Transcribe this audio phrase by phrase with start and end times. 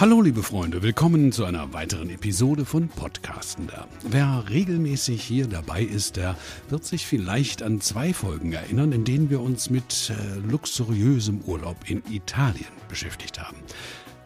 [0.00, 3.86] Hallo liebe Freunde, willkommen zu einer weiteren Episode von Podcastender.
[4.02, 6.36] Wer regelmäßig hier dabei ist, der
[6.70, 11.76] wird sich vielleicht an zwei Folgen erinnern, in denen wir uns mit äh, luxuriösem Urlaub
[11.86, 13.58] in Italien beschäftigt haben.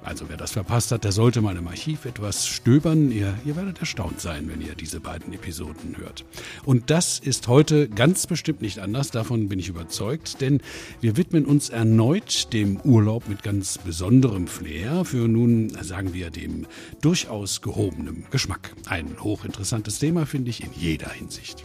[0.04, 3.10] Also wer das verpasst hat, der sollte mal im Archiv etwas stöbern.
[3.10, 6.26] Ihr, ihr werdet erstaunt sein, wenn ihr diese beiden Episoden hört.
[6.64, 10.60] Und das ist heute ganz bestimmt nicht anders, davon bin ich überzeugt, denn
[11.00, 16.66] wir widmen uns erneut dem Urlaub mit ganz besonderem Flair für nun, sagen wir, dem
[17.00, 18.74] durchaus gehobenen Geschmack.
[18.86, 21.64] Ein hochinteressantes Thema, finde ich, in jeder Hinsicht.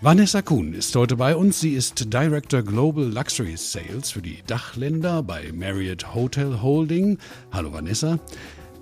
[0.00, 1.58] Vanessa Kuhn ist heute bei uns.
[1.58, 7.18] Sie ist Director Global Luxury Sales für die Dachländer bei Marriott Hotel Holding.
[7.50, 8.20] Hallo Vanessa.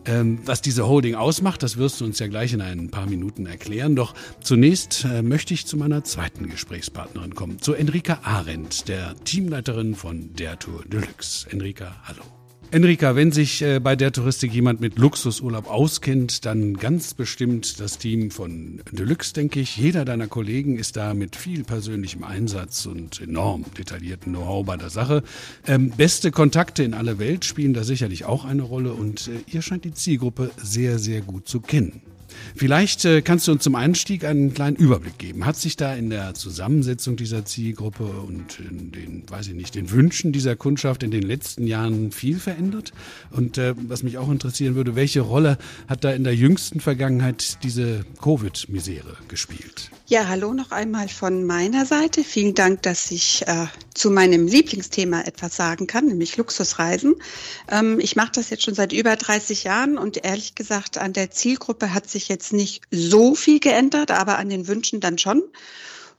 [0.05, 3.47] Ähm, was diese Holding ausmacht, das wirst du uns ja gleich in ein paar Minuten
[3.47, 3.97] erklären.
[3.97, 4.12] Doch
[4.43, 10.35] zunächst äh, möchte ich zu meiner zweiten Gesprächspartnerin kommen, zu Enrika Arendt, der Teamleiterin von
[10.35, 11.51] Der Tour Deluxe.
[11.51, 12.24] Enrika, hallo.
[12.72, 17.98] Enrika, wenn sich äh, bei der Touristik jemand mit Luxusurlaub auskennt, dann ganz bestimmt das
[17.98, 19.76] Team von Deluxe, denke ich.
[19.76, 24.90] Jeder deiner Kollegen ist da mit viel persönlichem Einsatz und enorm detaillierten Know-how bei der
[24.90, 25.22] Sache.
[25.66, 29.62] Ähm, beste Kontakte in alle Welt spielen da sicherlich auch eine Rolle und äh, ihr
[29.62, 32.02] scheint die Zielgruppe sehr, sehr gut zu kennen.
[32.55, 35.46] Vielleicht äh, kannst du uns zum Einstieg einen kleinen Überblick geben.
[35.46, 39.91] Hat sich da in der Zusammensetzung dieser Zielgruppe und in den, weiß ich nicht, den
[39.91, 42.93] Wünschen dieser Kundschaft in den letzten Jahren viel verändert?
[43.30, 47.59] Und äh, was mich auch interessieren würde, welche Rolle hat da in der jüngsten Vergangenheit
[47.63, 49.90] diese Covid-Misere gespielt?
[50.09, 52.23] Ja, hallo noch einmal von meiner Seite.
[52.23, 57.16] Vielen Dank, dass ich äh, zu meinem Lieblingsthema etwas sagen kann, nämlich Luxusreisen.
[57.68, 61.33] Ähm, ich mache das jetzt schon seit über 30 Jahren und ehrlich gesagt, an der
[61.33, 65.43] Zielgruppe hat sich jetzt nicht so viel geändert, aber an den Wünschen dann schon.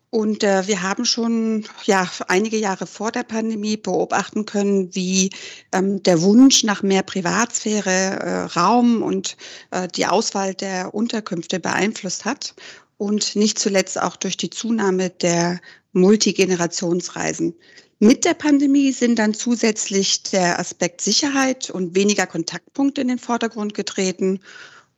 [0.09, 5.31] Und äh, wir haben schon ja einige Jahre vor der Pandemie beobachten können, wie
[5.73, 9.35] ähm, der Wunsch nach mehr Privatsphäre, äh, Raum und
[9.71, 12.55] äh, die Auswahl der Unterkünfte beeinflusst hat
[12.97, 15.59] und nicht zuletzt auch durch die Zunahme der
[15.91, 17.53] Multigenerationsreisen.
[17.99, 23.73] Mit der Pandemie sind dann zusätzlich der Aspekt Sicherheit und weniger Kontaktpunkte in den Vordergrund
[23.73, 24.39] getreten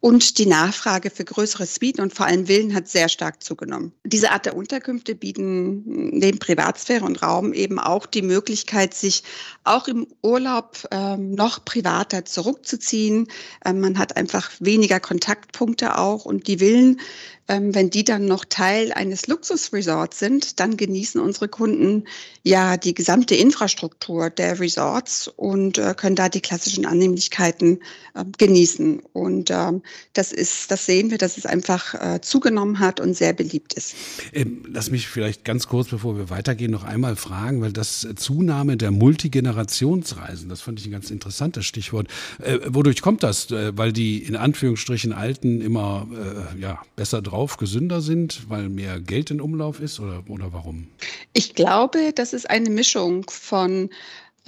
[0.02, 3.92] und die Nachfrage für größere Suiten und vor allem Villen hat sehr stark zugenommen.
[4.06, 5.84] Diese Art der Unterkünfte bieten
[6.18, 9.24] neben Privatsphäre und Raum eben auch die Möglichkeit, sich
[9.66, 13.28] auch im Urlaub ähm, noch privater zurückzuziehen.
[13.66, 17.02] Ähm, man hat einfach weniger Kontaktpunkte auch und die Villen
[17.50, 22.06] wenn die dann noch Teil eines Luxusresorts sind, dann genießen unsere Kunden
[22.44, 27.80] ja die gesamte Infrastruktur der Resorts und äh, können da die klassischen Annehmlichkeiten
[28.14, 29.00] äh, genießen.
[29.14, 29.82] Und ähm,
[30.14, 33.96] das ist, das sehen wir, dass es einfach äh, zugenommen hat und sehr beliebt ist.
[34.32, 38.78] Ähm, lass mich vielleicht ganz kurz, bevor wir weitergehen, noch einmal fragen, weil das Zunahme
[38.78, 42.08] der Multigenerationsreisen, das fand ich ein ganz interessantes Stichwort.
[42.44, 43.50] Äh, wodurch kommt das?
[43.50, 48.68] Äh, weil die in Anführungsstrichen Alten immer äh, ja, besser drauf drauf gesünder sind, weil
[48.68, 50.90] mehr Geld in Umlauf ist oder, oder warum?
[51.32, 53.90] Ich glaube, das ist eine Mischung von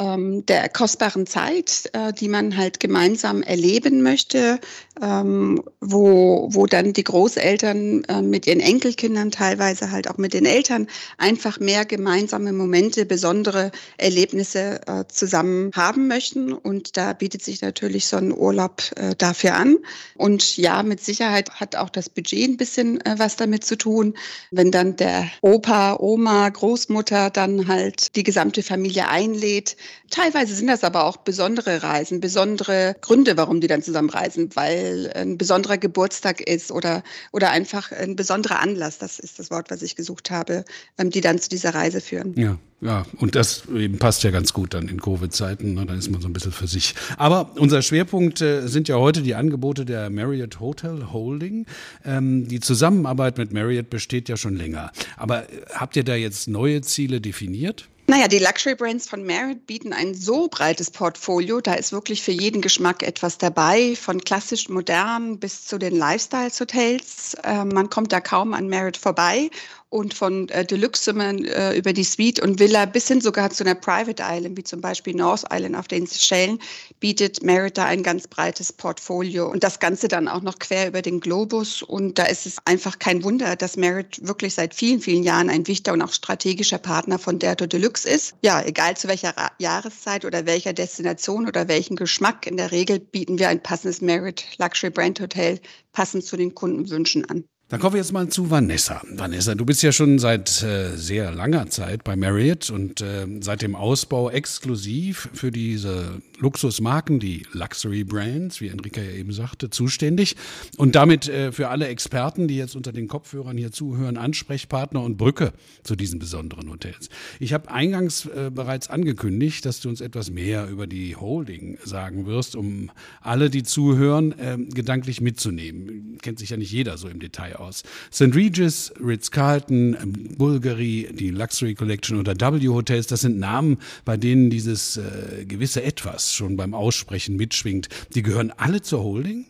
[0.02, 4.60] ähm, der kostbaren Zeit, äh, die man halt gemeinsam erleben möchte,
[5.02, 10.46] ähm, wo, wo dann die Großeltern äh, mit ihren Enkelkindern teilweise halt auch mit den
[10.46, 16.54] Eltern einfach mehr gemeinsame Momente, besondere Erlebnisse äh, zusammen haben möchten.
[16.54, 19.78] Und da bietet sich natürlich so ein Urlaub äh, dafür an.
[20.16, 24.16] Und ja, mit Sicherheit hat auch das Budget ein bisschen äh, was damit zu tun.
[24.50, 29.78] Wenn dann der Opa, Oma, Großmutter dann halt die gesamte Familie einlädt,
[30.10, 35.12] Teilweise sind das aber auch besondere Reisen, besondere Gründe, warum die dann zusammen reisen, weil
[35.16, 39.82] ein besonderer Geburtstag ist oder, oder einfach ein besonderer Anlass, das ist das Wort, was
[39.82, 40.66] ich gesucht habe,
[40.98, 42.34] ähm, die dann zu dieser Reise führen.
[42.38, 45.86] Ja, ja, und das eben passt ja ganz gut dann in Covid-Zeiten, ne?
[45.86, 46.96] da ist man so ein bisschen für sich.
[47.16, 51.68] Aber unser Schwerpunkt äh, sind ja heute die Angebote der Marriott Hotel Holding.
[52.04, 54.92] Ähm, die Zusammenarbeit mit Marriott besteht ja schon länger.
[55.16, 57.88] Aber äh, habt ihr da jetzt neue Ziele definiert?
[58.08, 62.32] Naja, die Luxury Brands von Merit bieten ein so breites Portfolio, da ist wirklich für
[62.32, 67.36] jeden Geschmack etwas dabei, von klassisch modern bis zu den Lifestyle-Hotels.
[67.44, 69.50] Äh, man kommt da kaum an Merit vorbei.
[69.92, 73.76] Und von äh, Deluxe-Zimmern äh, über die Suite und Villa bis hin sogar zu einer
[73.76, 76.60] Private Island, wie zum Beispiel North Island auf den Seychellen,
[77.02, 81.02] bietet Merit da ein ganz breites Portfolio und das Ganze dann auch noch quer über
[81.02, 81.84] den Globus.
[81.84, 85.68] Und da ist es einfach kein Wunder, dass Merit wirklich seit vielen, vielen Jahren ein
[85.68, 88.34] wichtiger und auch strategischer Partner von Derto Deluxe ist.
[88.42, 93.00] Ja, egal zu welcher Ra Jahreszeit oder welcher Destination oder welchen Geschmack, in der Regel
[93.00, 95.60] bieten wir ein passendes Merit Luxury Brand Hotel
[95.92, 97.44] passend zu den Kundenwünschen an.
[97.72, 99.02] Dann kommen wir jetzt mal zu Vanessa.
[99.16, 103.62] Vanessa, du bist ja schon seit äh, sehr langer Zeit bei Marriott und äh, seit
[103.62, 110.36] dem Ausbau exklusiv für diese Luxusmarken, die Luxury Brands, wie Enrica ja eben sagte, zuständig.
[110.76, 115.16] Und damit äh, für alle Experten, die jetzt unter den Kopfhörern hier zuhören, Ansprechpartner und
[115.16, 115.54] Brücke
[115.84, 117.08] zu diesen besonderen Hotels.
[117.40, 122.26] Ich habe eingangs äh, bereits angekündigt, dass du uns etwas mehr über die Holding sagen
[122.26, 122.92] wirst, um
[123.22, 126.18] alle, die zuhören, äh, gedanklich mitzunehmen.
[126.22, 127.84] Kennt sich ja nicht jeder so im Detail aus.
[128.12, 128.36] St.
[128.36, 134.50] Regis, Ritz-Carlton, ähm, Bulgari, die Luxury Collection oder W Hotels, das sind Namen, bei denen
[134.50, 137.90] dieses äh, gewisse Etwas schon beim Aussprechen mitschwingt.
[138.16, 139.46] Die gehören alle zur Holding?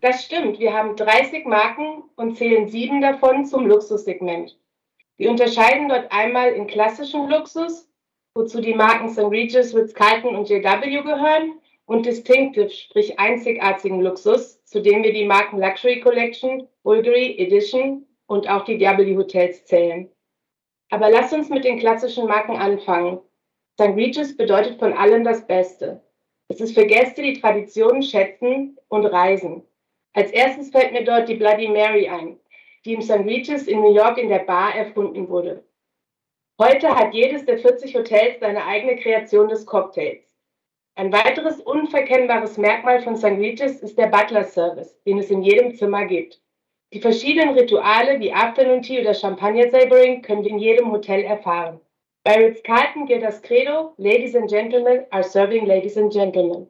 [0.00, 0.58] Das stimmt.
[0.58, 4.56] Wir haben 30 Marken und zählen sieben davon zum Luxussegment.
[5.18, 7.86] Wir unterscheiden dort einmal in klassischem Luxus,
[8.34, 9.18] wozu die Marken St.
[9.30, 11.52] Regis, Ritz-Carlton und JW gehören,
[11.90, 18.48] und Distinctive, sprich einzigartigen Luxus, zu dem wir die Marken Luxury Collection, Bulgari Edition und
[18.48, 20.08] auch die W Hotels zählen.
[20.90, 23.18] Aber lass uns mit den klassischen Marken anfangen.
[23.74, 23.96] St.
[23.96, 26.00] Regis bedeutet von allem das Beste.
[26.46, 29.64] Es ist für Gäste, die Traditionen schätzen und reisen.
[30.12, 32.38] Als erstes fällt mir dort die Bloody Mary ein,
[32.84, 33.24] die im St.
[33.26, 35.64] Regis in New York in der Bar erfunden wurde.
[36.56, 40.29] Heute hat jedes der 40 Hotels seine eigene Kreation des Cocktails.
[40.96, 43.38] Ein weiteres unverkennbares Merkmal von St.
[43.38, 46.42] Regis ist der Butler-Service, den es in jedem Zimmer gibt.
[46.92, 51.80] Die verschiedenen Rituale wie Afternoon Tea oder Champagner Sabering können wir in jedem Hotel erfahren.
[52.24, 56.66] Bei Ritz-Carlton gilt das Credo, Ladies and Gentlemen are serving Ladies and Gentlemen,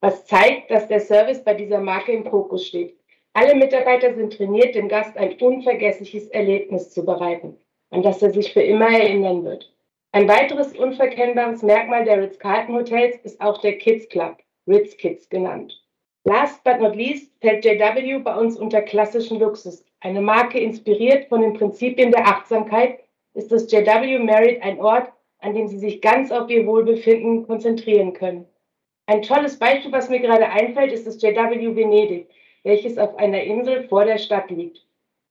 [0.00, 2.96] was zeigt, dass der Service bei dieser Marke im Fokus steht.
[3.32, 7.56] Alle Mitarbeiter sind trainiert, dem Gast ein unvergessliches Erlebnis zu bereiten,
[7.90, 9.71] an das er sich für immer erinnern wird.
[10.14, 14.36] Ein weiteres unverkennbares Merkmal der Ritz-Carlton Hotels ist auch der Kids Club,
[14.68, 15.82] Ritz Kids genannt.
[16.24, 19.86] Last but not least fällt JW bei uns unter klassischen Luxus.
[20.00, 23.00] Eine Marke inspiriert von den Prinzipien der Achtsamkeit
[23.32, 28.12] ist das JW Merit ein Ort, an dem Sie sich ganz auf Ihr Wohlbefinden konzentrieren
[28.12, 28.46] können.
[29.06, 32.28] Ein tolles Beispiel, was mir gerade einfällt, ist das JW Venedig,
[32.64, 34.84] welches auf einer Insel vor der Stadt liegt.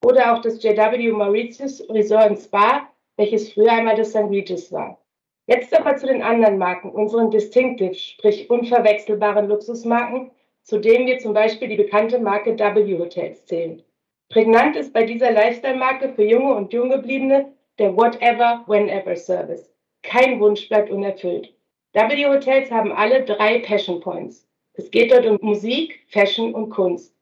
[0.04, 2.88] Oder auch das JW Mauritius Resort Spa,
[3.22, 4.16] welches früher einmal das.
[4.16, 4.98] Regis war.
[5.46, 10.32] Jetzt aber zu den anderen Marken, unseren Distinctive, sprich unverwechselbaren Luxusmarken,
[10.62, 13.80] zu denen wir zum Beispiel die bekannte Marke W Hotels zählen.
[14.28, 19.72] Prägnant ist bei dieser Lifestyle-Marke für junge und junggebliebene der Whatever, Whenever Service.
[20.02, 21.54] Kein Wunsch bleibt unerfüllt.
[21.92, 24.48] W Hotels haben alle drei Passion Points.
[24.74, 27.14] Es geht dort um Musik, Fashion und Kunst.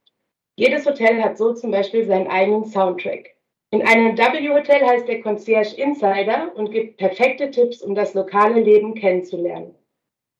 [0.56, 3.34] Jedes Hotel hat so zum Beispiel seinen eigenen Soundtrack.
[3.72, 8.94] In einem W-Hotel heißt der Concierge Insider und gibt perfekte Tipps, um das lokale Leben
[8.94, 9.76] kennenzulernen.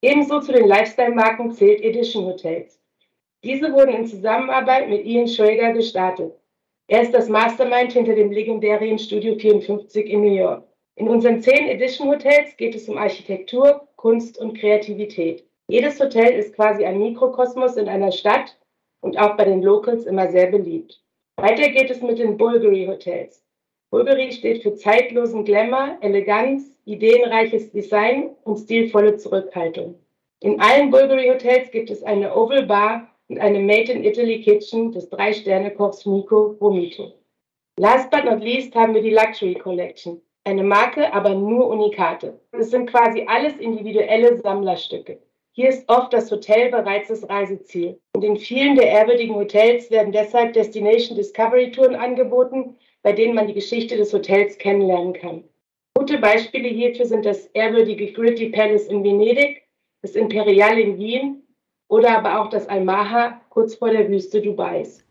[0.02, 2.80] Ebenso zu den Lifestyle-Marken zählt Edition Hotels.
[3.44, 6.34] Diese wurden in Zusammenarbeit mit Ian Schrager gestartet.
[6.88, 10.64] Er ist das Mastermind hinter dem legendären Studio 54 in New York.
[10.96, 15.46] In unseren zehn Edition Hotels geht es um Architektur, Kunst und Kreativität.
[15.68, 18.58] Jedes Hotel ist quasi ein Mikrokosmos in einer Stadt
[19.00, 21.00] und auch bei den Locals immer sehr beliebt.
[21.42, 23.42] Weiter geht es mit den Bulgari Hotels.
[23.90, 29.94] Bulgari steht für zeitlosen Glamour, Eleganz, ideenreiches Design und stilvolle Zurückhaltung.
[30.40, 34.92] In allen Bulgari Hotels gibt es eine Oval Bar und eine Made in Italy Kitchen
[34.92, 37.14] des Drei-Sterne-Kochs Nico Romito.
[37.78, 40.20] Last but not least haben wir die Luxury Collection.
[40.44, 42.38] Eine Marke, aber nur Unikate.
[42.52, 45.18] Es sind quasi alles individuelle Sammlerstücke.
[45.60, 48.00] Hier ist oft das Hotel bereits das Reiseziel.
[48.14, 53.46] Und in vielen der ehrwürdigen Hotels werden deshalb Destination Discovery Touren angeboten, bei denen man
[53.46, 55.44] die Geschichte des Hotels kennenlernen kann.
[55.92, 59.60] Gute Beispiele hierfür sind das ehrwürdige Gritty Palace in Venedig,
[60.00, 61.42] das Imperial in Wien
[61.88, 65.04] oder aber auch das Almaha kurz vor der Wüste Dubais.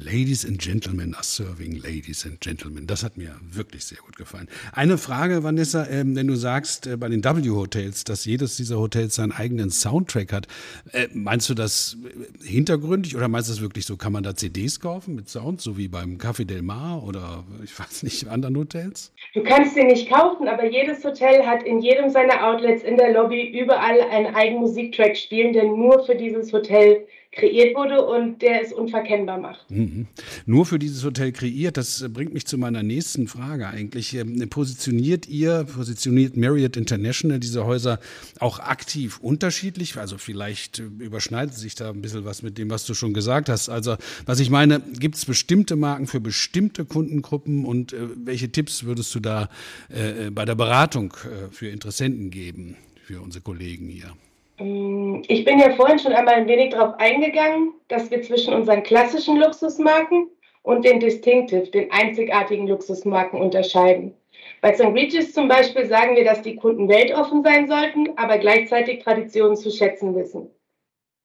[0.00, 2.86] Ladies and Gentlemen are serving Ladies and Gentlemen.
[2.86, 4.48] Das hat mir wirklich sehr gut gefallen.
[4.72, 9.16] Eine Frage, Vanessa, ähm, wenn du sagst äh, bei den W-Hotels, dass jedes dieser Hotels
[9.16, 10.46] seinen eigenen Soundtrack hat,
[10.92, 11.96] äh, meinst du das
[12.44, 13.96] hintergründig oder meinst du das wirklich so?
[13.96, 17.76] Kann man da CDs kaufen mit Sound, so wie beim Café Del Mar oder ich
[17.76, 19.12] weiß nicht, anderen Hotels?
[19.34, 23.12] Du kannst sie nicht kaufen, aber jedes Hotel hat in jedem seiner Outlets in der
[23.12, 28.62] Lobby überall einen eigenen Musiktrack spielen, der nur für dieses Hotel kreiert wurde und der
[28.62, 29.70] es unverkennbar macht.
[29.70, 30.06] Mhm.
[30.46, 34.14] Nur für dieses Hotel kreiert, das bringt mich zu meiner nächsten Frage eigentlich.
[34.14, 38.00] Ähm, positioniert ihr, positioniert Marriott International diese Häuser
[38.40, 39.96] auch aktiv unterschiedlich?
[39.98, 43.68] Also vielleicht überschneidet sich da ein bisschen was mit dem, was du schon gesagt hast.
[43.68, 48.84] Also was ich meine, gibt es bestimmte Marken für bestimmte Kundengruppen und äh, welche Tipps
[48.84, 49.50] würdest du da
[49.90, 54.14] äh, äh bei der Beratung äh, für Interessenten geben, für unsere Kollegen hier?
[54.58, 58.82] Ähm, ich bin ja vorhin schon einmal ein wenig darauf eingegangen, dass wir zwischen unseren
[58.82, 60.30] klassischen Luxusmarken
[60.62, 64.14] und den Distinctive, den einzigartigen Luxusmarken unterscheiden.
[64.60, 64.86] Bei St.
[64.86, 69.70] Regis zum Beispiel sagen wir, dass die Kunden weltoffen sein sollten, aber gleichzeitig Traditionen zu
[69.70, 70.50] schätzen wissen.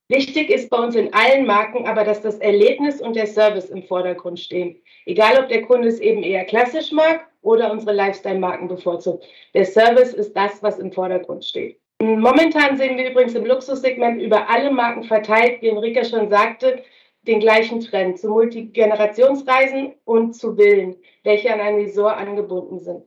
[0.09, 3.83] Wichtig ist bei uns in allen Marken aber, dass das Erlebnis und der Service im
[3.83, 4.81] Vordergrund stehen.
[5.05, 9.25] Egal, ob der Kunde es eben eher klassisch mag oder unsere Lifestyle-Marken bevorzugt.
[9.53, 11.79] Der Service ist das, was im Vordergrund steht.
[12.03, 16.83] Momentan sehen wir übrigens im Luxussegment über alle Marken verteilt, wie Enrique schon sagte,
[17.21, 23.03] den gleichen Trend zu Multigenerationsreisen und zu Villen, welche an ein Resort angebunden sind.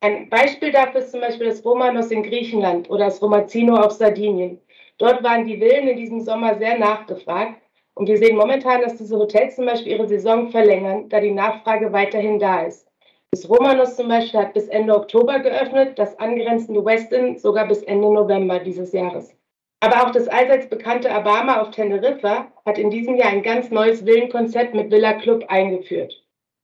[0.00, 4.60] Ein Beispiel dafür ist zum Beispiel das Romanos in Griechenland oder das Romazino auf Sardinien.
[4.98, 7.62] Dort waren die Villen in diesem Sommer sehr nachgefragt
[7.94, 11.94] und wir sehen momentan, dass diese Hotels zum Beispiel ihre Saison verlängern, da die Nachfrage
[11.94, 12.86] weiterhin da ist.
[13.34, 18.06] Das Romanos zum Beispiel hat bis Ende Oktober geöffnet, das angrenzende Westin sogar bis Ende
[18.06, 19.36] November dieses Jahres.
[19.80, 24.06] Aber auch das allseits bekannte Abama auf Teneriffa hat in diesem Jahr ein ganz neues
[24.06, 26.14] Villenkonzept mit Villa Club eingeführt.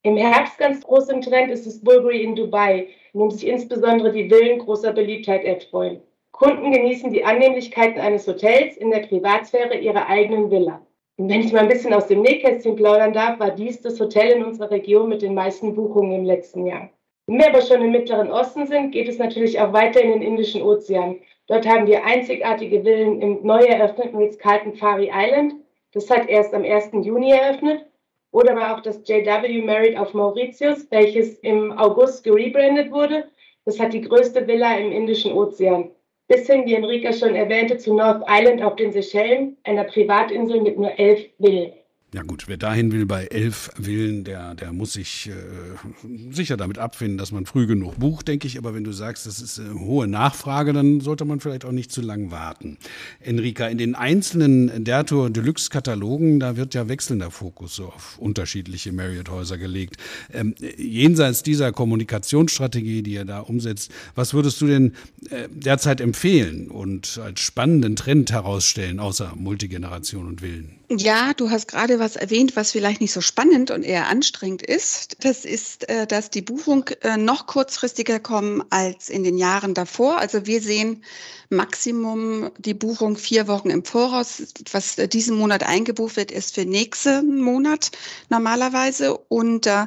[0.05, 4.13] Im Herbst ganz groß im Trend ist das Bulgari in Dubai, in dem sich insbesondere
[4.13, 6.01] die Villen großer Beliebtheit erfreuen.
[6.31, 10.87] Kunden genießen die Annehmlichkeiten eines Hotels in der Privatsphäre ihrer eigenen Villa.
[11.21, 14.39] Und wenn ich mal ein bisschen aus dem Nähkästchen plaudern darf, war dies das Hotel
[14.39, 16.89] in unserer Region mit den meisten Buchungen im letzten Jahr.
[17.27, 20.23] Wenn wir aber schon im Mittleren Osten sind, geht es natürlich auch weiter in den
[20.23, 21.19] Indischen Ozean.
[21.47, 25.57] Dort haben wir einzigartige Villen im neu eröffneten Ritz-Carlton Fari Island.
[25.93, 26.89] Das hat erst am 1.
[27.03, 27.85] Juni eröffnet.
[28.33, 33.29] Oder aber auch das JW Marriott auf Mauritius, welches im August gerebrandet wurde.
[33.67, 35.91] Das hat die größte Villa im Indischen Ozean
[36.31, 40.79] bis hin, wie Enrica schon erwähnte, zu North Island auf den Seychellen, einer Privatinsel mit
[40.79, 41.73] nur elf Villen.
[42.13, 46.77] Ja gut, wer dahin will bei elf Villen, der, der muss sich äh, sicher damit
[46.77, 48.59] abfinden, dass man früh genug bucht, denke ich.
[48.59, 51.71] Aber wenn du sagst, das ist eine äh, hohe Nachfrage, dann sollte man vielleicht auch
[51.71, 52.79] nicht zu lang warten.
[53.21, 58.91] Enrika, in den einzelnen Dertour Deluxe Katalogen, da wird ja wechselnder Fokus so auf unterschiedliche
[58.91, 59.97] Marriott-Häuser gelegt.
[60.33, 64.95] Ähm, jenseits dieser Kommunikationsstrategie, die ihr da umsetzt, was würdest du denn
[65.31, 70.81] äh, derzeit empfehlen und als spannenden Trend herausstellen, außer Multigeneration und Villen?
[70.93, 75.17] Ja, du hast gerade was erwähnt, was vielleicht nicht so spannend und eher anstrengend ist.
[75.21, 80.19] Das ist, äh, dass die Buchung äh, noch kurzfristiger kommen als in den Jahren davor.
[80.19, 81.05] Also wir sehen
[81.51, 84.43] Maximum die Buchung vier Wochen im Voraus.
[84.71, 87.91] Was diesen Monat eingebucht wird, ist für nächsten Monat
[88.29, 89.17] normalerweise.
[89.17, 89.87] Und äh,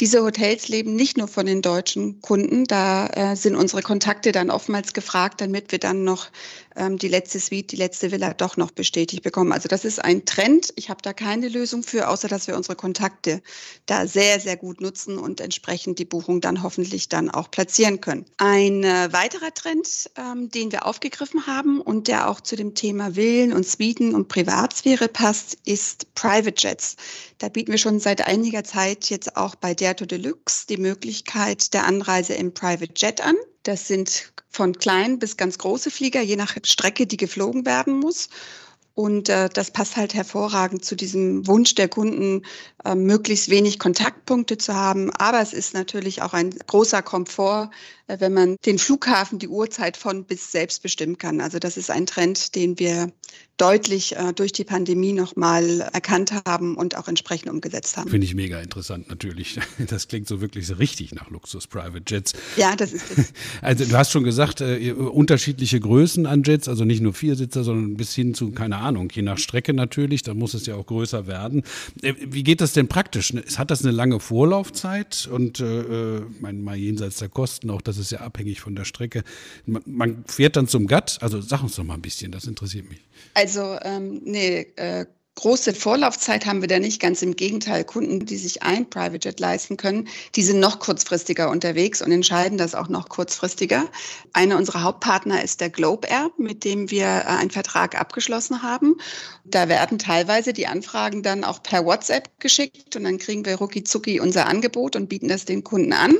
[0.00, 2.64] diese Hotels leben nicht nur von den deutschen Kunden.
[2.64, 6.28] Da äh, sind unsere Kontakte dann oftmals gefragt, damit wir dann noch
[6.76, 9.52] ähm, die letzte Suite, die letzte Villa doch noch bestätigt bekommen.
[9.52, 10.72] Also das ist ein Trend.
[10.76, 13.42] Ich habe da keine Lösung für, außer dass wir unsere Kontakte
[13.86, 18.24] da sehr, sehr gut nutzen und entsprechend die Buchung dann hoffentlich dann auch platzieren können.
[18.38, 22.76] Ein äh, weiterer Trend, ähm, den wir auf aufgegriffen haben und der auch zu dem
[22.76, 26.94] Thema Villen und Suiten und Privatsphäre passt, ist Private Jets.
[27.38, 31.86] Da bieten wir schon seit einiger Zeit jetzt auch bei Derto Deluxe die Möglichkeit der
[31.86, 33.34] Anreise im Private Jet an.
[33.64, 38.28] Das sind von klein bis ganz große Flieger, je nach Strecke, die geflogen werden muss.
[38.94, 42.42] Und äh, das passt halt hervorragend zu diesem Wunsch der Kunden,
[42.84, 45.10] äh, möglichst wenig Kontaktpunkte zu haben.
[45.16, 47.70] Aber es ist natürlich auch ein großer Komfort,
[48.18, 51.40] wenn man den Flughafen die Uhrzeit von bis selbst bestimmen kann.
[51.40, 53.12] Also das ist ein Trend, den wir
[53.56, 58.10] deutlich äh, durch die Pandemie nochmal erkannt haben und auch entsprechend umgesetzt haben.
[58.10, 59.58] Finde ich mega interessant natürlich.
[59.88, 62.32] Das klingt so wirklich so richtig nach Luxus Private Jets.
[62.56, 63.32] Ja, das ist es.
[63.62, 67.96] Also du hast schon gesagt, äh, unterschiedliche Größen an Jets, also nicht nur Viersitzer, sondern
[67.96, 71.26] bis hin zu, keine Ahnung, je nach Strecke natürlich, da muss es ja auch größer
[71.26, 71.62] werden.
[72.00, 73.32] Äh, wie geht das denn praktisch?
[73.56, 77.98] Hat das eine lange Vorlaufzeit und äh, äh mein, mal jenseits der Kosten, auch das
[78.02, 79.24] ist ja abhängig von der Strecke.
[79.64, 82.88] Man, man fährt dann zum GATT, also sag uns doch mal ein bisschen, das interessiert
[82.88, 83.00] mich.
[83.34, 87.00] Also ähm, nee, äh, große Vorlaufzeit haben wir da nicht.
[87.00, 91.50] Ganz im Gegenteil, Kunden, die sich ein Private Jet leisten können, die sind noch kurzfristiger
[91.50, 93.86] unterwegs und entscheiden das auch noch kurzfristiger.
[94.32, 98.96] Einer unserer Hauptpartner ist der Globe Air, mit dem wir äh, einen Vertrag abgeschlossen haben.
[99.44, 104.20] Da werden teilweise die Anfragen dann auch per WhatsApp geschickt und dann kriegen wir rucki
[104.20, 106.16] unser Angebot und bieten das den Kunden an.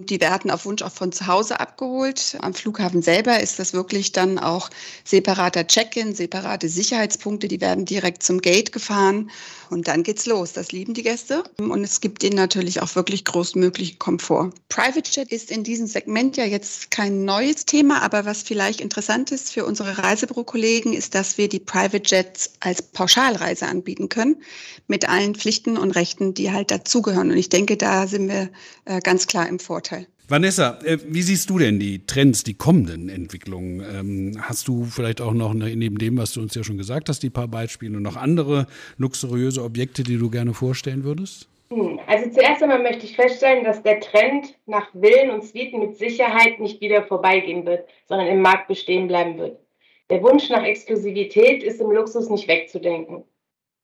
[0.00, 2.38] Die werden auf Wunsch auch von zu Hause abgeholt.
[2.40, 4.70] Am Flughafen selber ist das wirklich dann auch
[5.02, 9.30] separater Check-in, separate Sicherheitspunkte, die werden direkt zum Gate gefahren
[9.70, 10.52] und dann geht's los.
[10.52, 14.50] Das lieben die Gäste und es gibt ihnen natürlich auch wirklich großmöglichen Komfort.
[14.68, 19.32] Private Jet ist in diesem Segment ja jetzt kein neues Thema, aber was vielleicht interessant
[19.32, 24.42] ist für unsere Reisebüro-Kollegen ist, dass wir die Private Jets als Pauschalreise anbieten können
[24.86, 27.30] mit allen Pflichten und Rechten, die halt dazugehören.
[27.30, 28.50] Und ich denke, da sind wir
[28.84, 30.06] äh, ganz klar im Vorteil.
[30.30, 33.82] Vanessa, äh, wie siehst du denn die Trends, die kommenden Entwicklungen?
[33.90, 37.08] Ähm, hast du vielleicht auch noch ne, neben dem, was du uns ja schon gesagt
[37.08, 38.66] hast, die paar Beispiele und noch andere
[38.98, 41.48] luxuriöse Objekte, die du gerne vorstellen würdest?
[41.70, 45.96] Hm, also zuerst einmal möchte ich feststellen, dass der Trend nach Villen und Suiten mit
[45.96, 49.58] Sicherheit nicht wieder vorbeigehen wird, sondern im Markt bestehen bleiben wird.
[50.10, 53.24] Der Wunsch nach Exklusivität ist im Luxus nicht wegzudenken.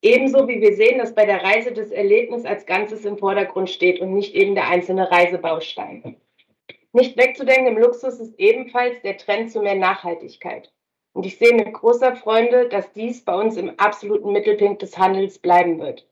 [0.00, 4.00] Ebenso wie wir sehen, dass bei der Reise das Erlebnis als Ganzes im Vordergrund steht
[4.00, 6.16] und nicht eben der einzelne Reisebaustein.
[6.92, 10.72] Nicht wegzudenken im Luxus ist ebenfalls der Trend zu mehr Nachhaltigkeit.
[11.14, 15.38] Und ich sehe mit großer Freude, dass dies bei uns im absoluten Mittelpunkt des Handels
[15.38, 16.06] bleiben wird.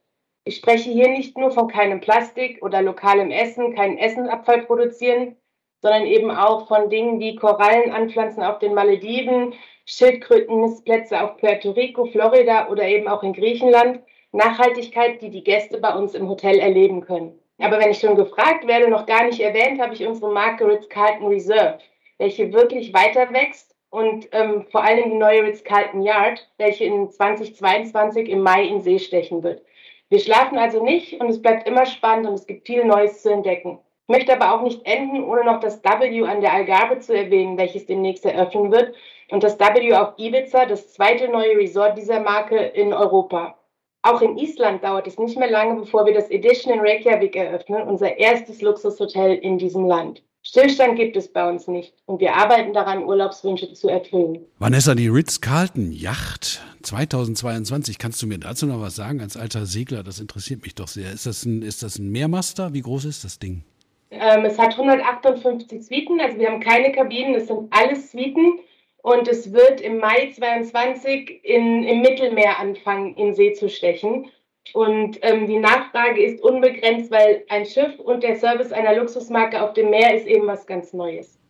[0.45, 5.37] Ich spreche hier nicht nur von keinem Plastik oder lokalem Essen, keinen Essenabfall produzieren,
[5.81, 9.55] sondern eben auch von Dingen wie Korallen anpflanzen auf den Malediven,
[9.87, 14.01] Schildkrötenmistplätze auf Puerto Rico, Florida oder eben auch in Griechenland.
[14.31, 17.39] Nachhaltigkeit, die die Gäste bei uns im Hotel erleben können.
[17.59, 21.27] Aber wenn ich schon gefragt werde, noch gar nicht erwähnt, habe ich unsere Marke Ritz-Carlton
[21.27, 21.79] Reserve,
[22.19, 28.31] welche wirklich weiter wächst und ähm, vor allem die neue Ritz-Carlton Yard, welche in 2022
[28.31, 29.63] im Mai in See stechen wird.
[30.09, 33.31] Wir schlafen also nicht und es bleibt immer spannend und es gibt viel Neues zu
[33.31, 33.79] entdecken.
[34.09, 37.59] Ich möchte aber auch nicht enden, ohne noch das W an der Algarve zu erwähnen,
[37.59, 38.95] welches demnächst eröffnen wird
[39.31, 43.59] und das W auf Ibiza, das zweite neue Resort dieser Marke in Europa.
[44.01, 47.83] Auch in Island dauert es nicht mehr lange, bevor wir das Edition in Reykjavik eröffnen,
[47.83, 50.23] unser erstes Luxushotel in diesem Land.
[50.45, 54.45] Stillstand gibt es bei uns nicht und wir arbeiten daran, Urlaubswünsche zu erfüllen.
[54.59, 60.03] Vanessa, die Ritz-Carlton Yacht 2022, kannst du mir dazu noch was sagen als alter Segler?
[60.03, 61.13] Das interessiert mich doch sehr.
[61.13, 62.75] Ist das ein, ist das ein Mehrmaster?
[62.75, 63.63] Wie groß ist das Ding?
[64.11, 68.59] Ähm, es hat 158 Suiten, also wir haben keine Kabinen, es sind alles Suiten
[69.03, 74.27] und es wird im Mai 22 in, im Mittelmeer anfangen, in See zu stechen.
[74.75, 79.75] Und ähm, die Nachfrage ist unbegrenzt, weil ein Schiff und der Service einer Luxusmarke auf
[79.75, 81.42] dem Meer ist eben was ganz Neues.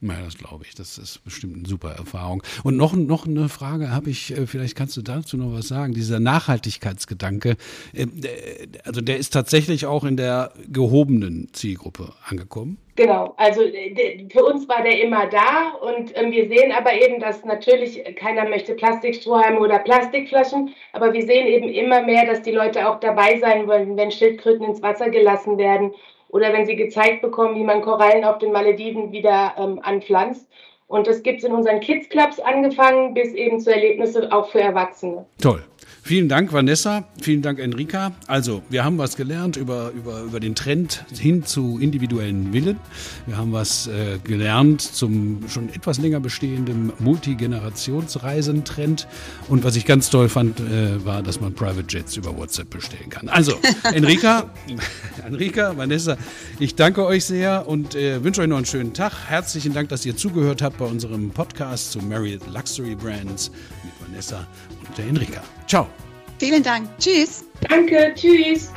[0.00, 0.74] Ja, das glaube ich.
[0.74, 2.42] Das ist bestimmt eine super Erfahrung.
[2.64, 5.94] Und noch, noch eine Frage habe ich, äh, vielleicht kannst du dazu noch was sagen.
[5.94, 7.56] Dieser Nachhaltigkeitsgedanke,
[7.94, 8.06] äh,
[8.84, 12.78] also der ist tatsächlich auch in der gehobenen Zielgruppe angekommen.
[12.96, 17.20] Genau, also äh, für uns war der immer da und ähm, wir sehen aber eben,
[17.20, 22.52] dass natürlich keiner möchte Plastikstrohhalme oder Plastikflaschen, aber wir sehen eben immer mehr, dass die
[22.52, 25.92] Leute auch dabei sein wollen, wenn Schildkröten ins Wasser gelassen werden
[26.36, 30.46] oder wenn sie gezeigt bekommen, wie man Korallen auf den Malediven wieder ähm, anpflanzt.
[30.86, 34.60] Und das gibt es in unseren Kids Clubs angefangen bis eben zu Erlebnissen auch für
[34.60, 35.24] Erwachsene.
[35.40, 35.64] Toll.
[36.06, 37.02] Vielen Dank, Vanessa.
[37.20, 38.12] Vielen Dank, Enrika.
[38.28, 42.78] Also, wir haben was gelernt über, über, über den Trend hin zu individuellen Willen.
[43.26, 49.08] Wir haben was äh, gelernt zum schon etwas länger bestehenden Multigenerationsreisentrend.
[49.48, 53.10] Und was ich ganz toll fand, äh, war, dass man Private Jets über WhatsApp bestellen
[53.10, 53.28] kann.
[53.28, 53.54] Also,
[53.92, 54.48] Enrika,
[55.26, 56.16] Enrika, Vanessa,
[56.60, 59.12] ich danke euch sehr und äh, wünsche euch noch einen schönen Tag.
[59.26, 63.50] Herzlichen Dank, dass ihr zugehört habt bei unserem Podcast zu Marriott Luxury Brands
[64.16, 64.46] Vanessa
[64.88, 65.42] und der Enrika.
[65.66, 65.86] Ciao.
[66.38, 66.88] Vielen Dank.
[66.98, 67.44] Tschüss.
[67.68, 68.14] Danke.
[68.14, 68.70] Tschüss.